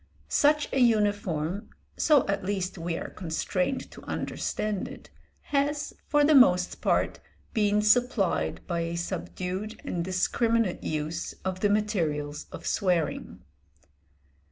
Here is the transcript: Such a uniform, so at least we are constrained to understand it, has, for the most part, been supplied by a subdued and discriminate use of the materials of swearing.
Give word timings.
Such 0.29 0.67
a 0.73 0.79
uniform, 0.79 1.69
so 1.95 2.27
at 2.27 2.43
least 2.43 2.75
we 2.79 2.97
are 2.97 3.11
constrained 3.11 3.91
to 3.91 4.01
understand 4.05 4.87
it, 4.87 5.11
has, 5.53 5.93
for 6.07 6.23
the 6.23 6.33
most 6.33 6.81
part, 6.81 7.19
been 7.53 7.83
supplied 7.83 8.65
by 8.65 8.79
a 8.79 8.95
subdued 8.95 9.79
and 9.85 10.03
discriminate 10.03 10.83
use 10.83 11.33
of 11.45 11.59
the 11.59 11.69
materials 11.69 12.47
of 12.51 12.65
swearing. 12.65 13.43